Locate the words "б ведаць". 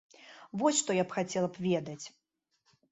1.57-2.05